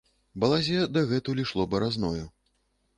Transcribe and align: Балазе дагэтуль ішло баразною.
Балазе 0.43 0.79
дагэтуль 0.97 1.43
ішло 1.47 1.69
баразною. 1.77 2.25